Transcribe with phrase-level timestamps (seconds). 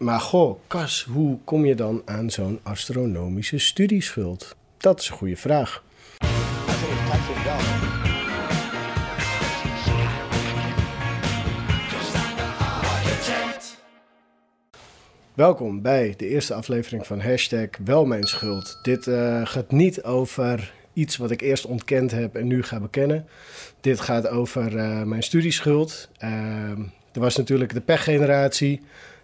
[0.00, 4.56] Maar goh, Kas, hoe kom je dan aan zo'n astronomische studieschuld?
[4.76, 5.82] Dat is een goede vraag.
[15.34, 17.68] Welkom bij de eerste aflevering van hashtag
[18.20, 18.78] Schuld.
[18.82, 23.26] Dit uh, gaat niet over iets wat ik eerst ontkend heb en nu ga bekennen.
[23.80, 26.08] Dit gaat over uh, mijn studieschuld.
[26.24, 26.30] Uh,
[27.12, 28.80] er was natuurlijk de pechgeneratie.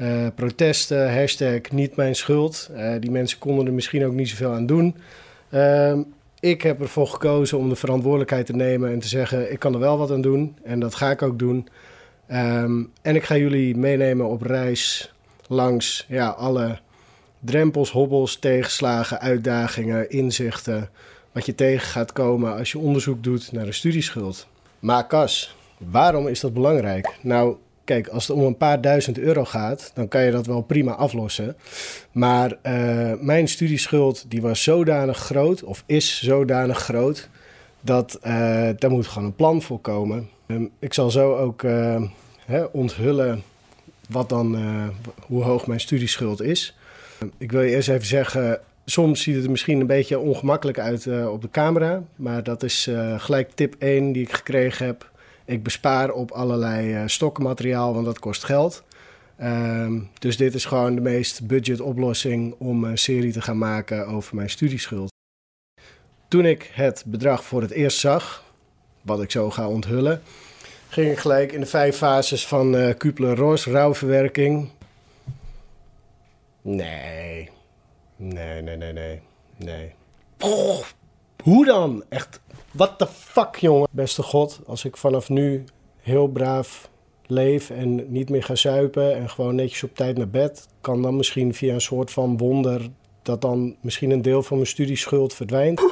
[0.00, 2.70] Uh, protesten, hashtag niet mijn schuld.
[3.00, 4.96] die mensen konden er misschien ook niet zoveel aan doen.
[5.50, 6.00] Ehm,
[6.40, 9.80] ik heb ervoor gekozen om de verantwoordelijkheid te nemen en te zeggen: ik kan er
[9.80, 10.54] wel wat aan doen.
[10.62, 11.68] En dat ga ik ook doen.
[12.30, 15.12] Um, en ik ga jullie meenemen op reis
[15.46, 16.78] langs ja, alle
[17.40, 20.90] drempels, hobbels, tegenslagen, uitdagingen, inzichten.
[21.32, 24.46] Wat je tegen gaat komen als je onderzoek doet naar een studieschuld.
[24.78, 27.16] Maar Kas, waarom is dat belangrijk?
[27.20, 27.56] Nou,
[27.88, 30.92] kijk, als het om een paar duizend euro gaat, dan kan je dat wel prima
[30.92, 31.56] aflossen.
[32.12, 37.28] Maar uh, mijn studieschuld die was zodanig groot, of is zodanig groot,
[37.80, 38.30] dat uh,
[38.78, 40.28] daar moet gewoon een plan voor komen.
[40.46, 42.02] Um, ik zal zo ook uh,
[42.46, 43.42] hè, onthullen
[44.08, 44.58] wat dan,
[45.26, 46.76] hoe hoog mijn studieschuld is.
[47.38, 51.26] Ik wil je eerst even zeggen, soms ziet het er misschien een beetje ongemakkelijk uit
[51.26, 52.02] op de camera.
[52.16, 55.06] Maar dat is gelijk tip 1 die ik gekregen heb.
[55.48, 58.82] Ik bespaar op allerlei uh, stokkenmateriaal, want dat kost geld.
[59.42, 64.06] Um, dus dit is gewoon de meest budget oplossing om een serie te gaan maken
[64.06, 65.12] over mijn studieschuld.
[66.28, 68.44] Toen ik het bedrag voor het eerst zag,
[69.02, 70.22] wat ik zo ga onthullen,
[70.88, 74.68] ging ik gelijk in de vijf fases van uh, Kupler-Ross, rouwverwerking.
[76.62, 77.50] Nee,
[78.16, 79.20] nee, nee, nee, nee,
[79.56, 79.92] nee.
[81.42, 82.04] Hoe dan?
[82.08, 83.88] Echt, what the fuck, jongen?
[83.90, 85.64] Beste God, als ik vanaf nu
[86.00, 86.90] heel braaf
[87.26, 91.16] leef en niet meer ga zuipen en gewoon netjes op tijd naar bed, kan dan
[91.16, 92.88] misschien via een soort van wonder
[93.22, 95.80] dat dan misschien een deel van mijn studieschuld verdwijnt.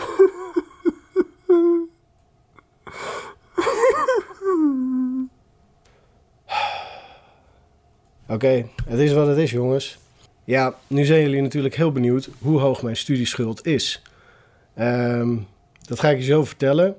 [8.28, 9.98] Oké, okay, het is wat het is, jongens.
[10.44, 14.02] Ja, nu zijn jullie natuurlijk heel benieuwd hoe hoog mijn studieschuld is.
[14.80, 15.46] Um,
[15.86, 16.96] dat ga ik je zo vertellen.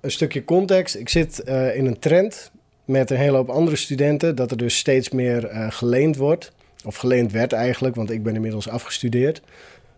[0.00, 0.94] Een stukje context.
[0.94, 2.50] Ik zit uh, in een trend
[2.84, 6.52] met een hele hoop andere studenten dat er dus steeds meer uh, geleend wordt.
[6.84, 9.42] Of geleend werd eigenlijk, want ik ben inmiddels afgestudeerd.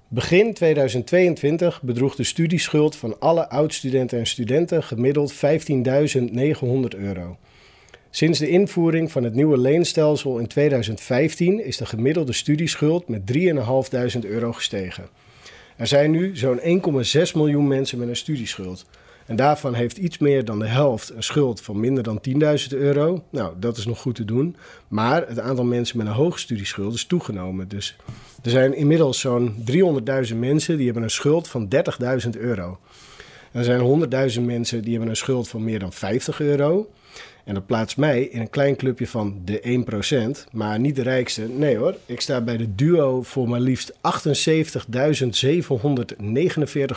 [0.08, 5.38] Begin 2022 bedroeg de studieschuld van alle oud-studenten en studenten gemiddeld 15.900
[6.97, 7.37] euro.
[8.10, 14.20] Sinds de invoering van het nieuwe leenstelsel in 2015 is de gemiddelde studieschuld met 3.500
[14.20, 15.08] euro gestegen.
[15.80, 18.84] Er zijn nu zo'n 1,6 miljoen mensen met een studieschuld.
[19.26, 22.36] En daarvan heeft iets meer dan de helft een schuld van minder dan 10.000
[22.68, 23.24] euro.
[23.30, 24.56] Nou, dat is nog goed te doen.
[24.88, 27.69] Maar het aantal mensen met een hoge studieschuld is toegenomen.
[27.69, 27.96] Dus
[28.42, 29.54] er zijn inmiddels zo'n
[30.30, 31.69] 300.000 mensen die hebben een schuld van
[32.24, 32.78] 30.000 euro.
[33.52, 36.90] Er zijn 100.000 mensen die hebben een schuld van meer dan 50 euro.
[37.44, 39.84] En dat plaatst mij in een klein clubje van de
[40.46, 41.48] 1%, maar niet de rijkste.
[41.48, 43.98] Nee hoor, ik sta bij de duo voor maar liefst 78.749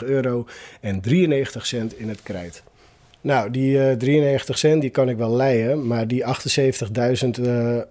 [0.04, 0.48] euro
[0.82, 2.64] en 93 cent in het krijt.
[3.22, 6.30] Nou, die uh, eh, 93 cent die kan ik wel leien, maar die 78.000
[7.40, 7.82] uh,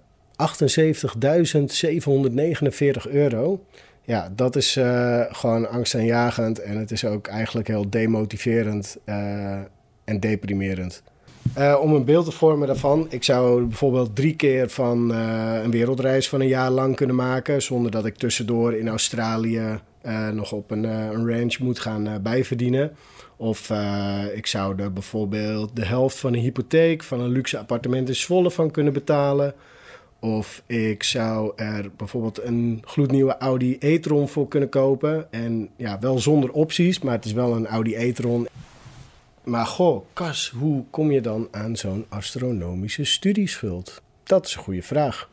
[3.06, 3.64] 78.749 euro,
[4.04, 8.96] ja, dat is uh, gewoon angstaanjagend en het is ook eigenlijk heel demotiverend
[10.04, 11.02] en deprimerend.
[11.58, 15.70] Uh, om een beeld te vormen daarvan, ik zou bijvoorbeeld drie keer van uh, een
[15.70, 20.52] wereldreis van een jaar lang kunnen maken, zonder dat ik tussendoor in Australië uh, nog
[20.52, 22.92] op een, een ranch moet gaan bijverdienen.
[23.36, 23.72] Of
[24.34, 28.50] ik zou er bijvoorbeeld de helft van een hypotheek van een luxe appartement in Zwolle
[28.50, 29.54] van kunnen betalen.
[30.18, 35.32] Of ik zou er bijvoorbeeld een gloednieuwe Audi e-tron voor kunnen kopen.
[35.32, 38.46] En ja, wel zonder opties, maar het is wel een Audi e-tron.
[39.42, 44.02] Maar goh, Kas, hoe kom je dan aan zo'n astronomische studieschuld?
[44.22, 45.28] Dat is een goede vraag.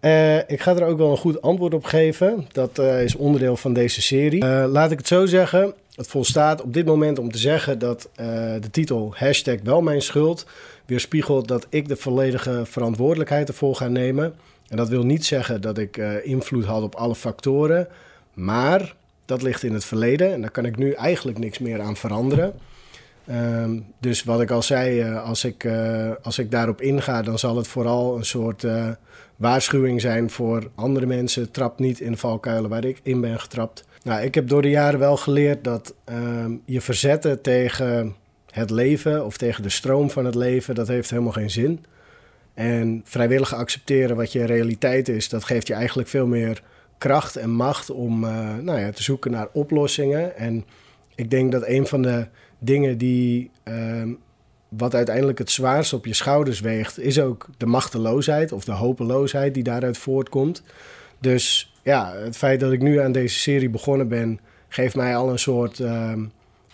[0.00, 2.46] Uh, ik ga er ook wel een goed antwoord op geven.
[2.52, 4.44] Dat uh, is onderdeel van deze serie.
[4.44, 5.74] Uh, laat ik het zo zeggen.
[5.94, 10.46] Het volstaat op dit moment om te zeggen dat de titel hashtag wel mijn schuld
[10.86, 14.34] weerspiegelt dat ik de volledige verantwoordelijkheid ervoor ga nemen.
[14.68, 17.88] En dat wil niet zeggen dat ik invloed had op alle factoren.
[18.32, 18.94] Maar
[19.24, 22.54] dat ligt in het verleden en daar kan ik nu eigenlijk niks meer aan veranderen.
[23.30, 27.38] Um, dus wat ik al zei, uh, als, ik, uh, als ik daarop inga, dan
[27.38, 28.88] zal het vooral een soort uh,
[29.36, 31.50] waarschuwing zijn voor andere mensen.
[31.50, 33.84] Trap niet in valkuilen waar ik in ben getrapt.
[34.02, 38.14] Nou, ik heb door de jaren wel geleerd dat um, je verzetten tegen
[38.50, 41.84] het leven of tegen de stroom van het leven, dat heeft helemaal geen zin.
[42.54, 46.62] En vrijwillig accepteren wat je realiteit is, dat geeft je eigenlijk veel meer
[46.98, 48.20] kracht en macht om
[48.60, 50.36] nou ja, te zoeken naar oplossingen.
[50.36, 50.64] En
[51.14, 52.26] ik denk dat een van de
[52.58, 54.02] dingen die uh,
[54.68, 59.54] wat uiteindelijk het zwaarst op je schouders weegt, is ook de machteloosheid of de hopeloosheid
[59.54, 60.62] die daaruit voortkomt.
[61.18, 65.30] Dus ja, het feit dat ik nu aan deze serie begonnen ben, geeft mij al
[65.30, 66.12] een soort, uh,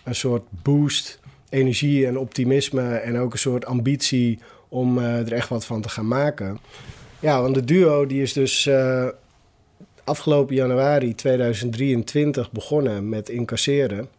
[0.03, 1.19] een soort boost,
[1.49, 4.39] energie en optimisme en ook een soort ambitie
[4.69, 6.59] om uh, er echt wat van te gaan maken.
[7.19, 9.07] Ja, want de duo die is dus uh,
[10.03, 14.09] afgelopen januari 2023 begonnen met incasseren.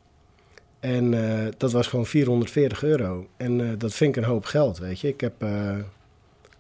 [0.84, 3.26] En uh, dat was gewoon 440 euro.
[3.36, 5.08] En uh, dat vind ik een hoop geld, weet je.
[5.08, 5.84] Ik heb uh, een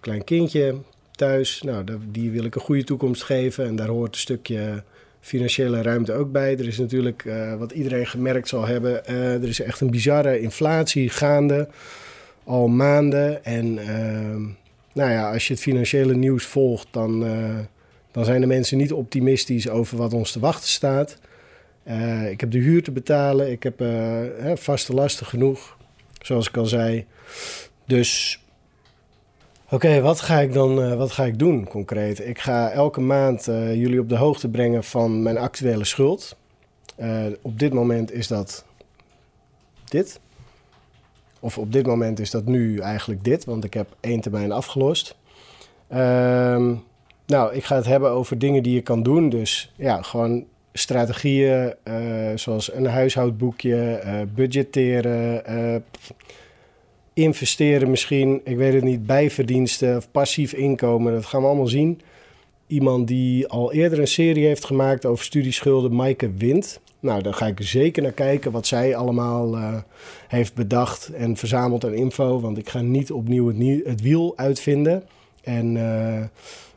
[0.00, 0.74] klein kindje
[1.10, 1.62] thuis.
[1.62, 3.66] Nou, die wil ik een goede toekomst geven.
[3.66, 4.82] En daar hoort een stukje
[5.20, 6.58] financiële ruimte ook bij.
[6.58, 7.24] Er is natuurlijk,
[7.58, 9.06] wat iedereen gemerkt zal hebben...
[9.06, 11.68] er is echt een bizarre inflatie gaande.
[12.44, 13.44] Al maanden.
[13.44, 14.42] En ehm,
[14.92, 16.86] nou ja, als je het financiële nieuws volgt...
[16.90, 17.20] dan,
[18.12, 21.16] dan zijn de mensen niet optimistisch over wat ons te wachten staat...
[21.88, 23.50] Uh, ik heb de huur te betalen.
[23.50, 24.20] Ik heb uh,
[24.54, 25.76] vaste lasten genoeg,
[26.20, 27.04] zoals ik al zei.
[27.84, 28.40] Dus
[29.70, 32.26] oké, wat ga ik dan uh, wat ga ik doen concreet?
[32.26, 36.36] Ik ga elke maand jullie op de hoogte brengen van mijn actuele schuld.
[37.42, 38.64] op dit moment is dat
[39.84, 40.20] dit.
[41.40, 45.14] Of op dit moment is dat nu eigenlijk dit, want ik heb één termijn afgelost.
[45.88, 46.74] Ehm,
[47.26, 49.28] nou, ik ga het hebben over dingen die je kan doen.
[49.28, 50.44] Dus ja, gewoon
[50.76, 51.94] strategieën uh,
[52.34, 55.76] zoals een huishoudboekje, uh, budgetteren, uh,
[57.12, 61.12] investeren misschien, ik weet het niet, bijverdiensten of passief inkomen.
[61.12, 62.00] Dat gaan we allemaal zien.
[62.66, 66.80] Iemand die al eerder een serie heeft gemaakt over studieschulden, Maaike Wind.
[67.00, 69.58] Nou, daar ga ik zeker naar kijken wat zij allemaal
[70.28, 72.40] heeft bedacht en verzameld aan info.
[72.40, 75.02] Want ik ga niet opnieuw het, het wiel uitvinden.
[75.42, 75.76] En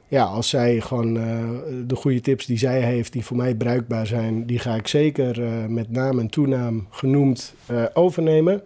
[0.08, 1.50] ja, als zij gewoon uh,
[1.86, 5.40] de goede tips die zij heeft, die voor mij bruikbaar zijn, die ga ik zeker
[5.40, 8.62] uh, met naam en toenaam genoemd uh, overnemen.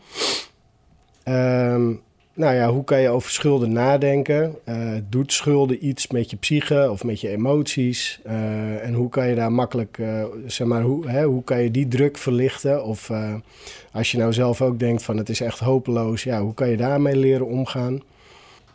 [1.23, 2.01] Um,
[2.33, 4.55] nou ja, hoe kan je over schulden nadenken?
[5.09, 8.19] doet schulden iets met je psyche of met je emoties?
[8.81, 9.99] en hoe kan je daar makkelijk,
[10.45, 12.85] zeg maar, hoe, hè, hoe kan je die druk verlichten?
[12.85, 13.11] Of
[13.91, 16.77] als je nou zelf ook denkt van het is echt hopeloos, ja, hoe kan je
[16.77, 18.01] daarmee leren omgaan?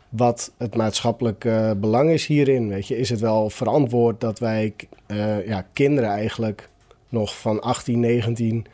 [0.08, 2.68] Wat het maatschappelijk belang is hierin.
[2.68, 4.74] Weet je, is het wel verantwoord dat wij
[5.06, 6.68] uh, ja, kinderen eigenlijk
[7.08, 8.66] nog van 18, 19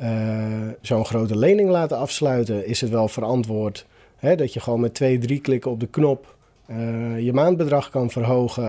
[0.00, 2.66] uh, zo'n grote lening laten afsluiten?
[2.66, 3.86] Is het wel verantwoord
[4.18, 6.36] hè, dat je gewoon met twee, drie klikken op de knop
[6.66, 8.66] eh, je maandbedrag kan verhogen?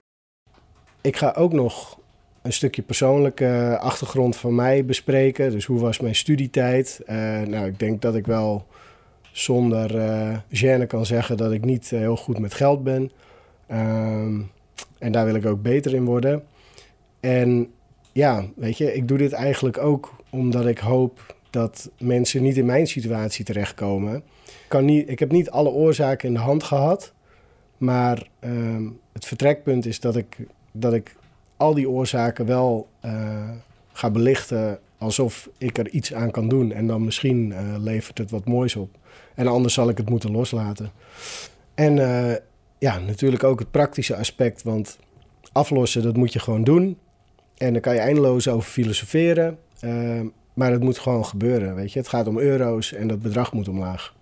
[1.02, 1.98] Ik ga ook nog
[2.42, 5.52] een stukje persoonlijke achtergrond van mij bespreken.
[5.52, 7.02] Dus hoe was mijn studietijd?
[7.48, 8.66] nou, ik denk dat ik wel
[9.32, 13.12] zonder uh, gêne kan zeggen dat ik niet eh, heel goed met geld ben.
[13.72, 14.52] Um,
[14.98, 16.44] en daar wil ik ook beter in worden.
[17.20, 17.72] En
[18.12, 22.66] ja, weet je, ik doe dit eigenlijk ook omdat ik hoop dat mensen niet in
[22.66, 24.16] mijn situatie terechtkomen.
[24.46, 27.14] Ik, kan niet, ik heb niet alle oorzaken in de hand gehad,
[27.78, 30.38] maar um, het vertrekpunt is dat ik,
[30.72, 31.16] dat ik
[31.58, 33.50] al die oorzaken wel uh,
[33.94, 36.72] ga belichten alsof ik er iets aan kan doen.
[36.72, 38.90] En dan misschien uh, levert het wat moois op.
[39.36, 40.92] En anders zal ik het moeten loslaten.
[41.76, 42.34] En uh,
[42.78, 44.64] ja, natuurlijk ook het praktische aspect.
[44.64, 44.98] Want
[45.52, 46.98] aflossen, dat moet je gewoon doen.
[47.58, 49.58] En daar kan je eindeloos over filosoferen.
[49.82, 50.22] Uh,
[50.54, 52.00] maar het moet gewoon gebeuren, weet je.
[52.00, 54.14] Het gaat om euro's en dat bedrag moet omlaag.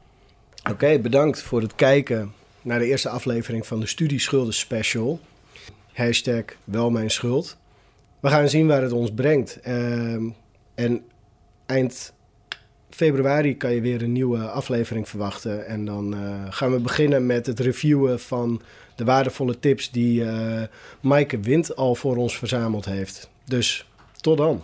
[0.72, 5.20] Oké, bedankt voor het kijken naar de eerste aflevering van de Studieschulden Special.
[5.94, 7.58] Hashtag wel schuld.
[8.20, 9.60] We gaan zien waar het ons brengt.
[9.68, 10.24] Uh,
[10.78, 11.02] en
[11.66, 12.14] eind
[12.90, 15.66] februari kan je weer een nieuwe aflevering verwachten.
[15.66, 18.62] En dan uh, gaan we beginnen met het reviewen van
[18.96, 20.62] de waardevolle tips die uh,
[21.02, 23.30] Maaike Wind al voor ons verzameld heeft.
[23.46, 23.90] Dus
[24.22, 24.64] tot dan.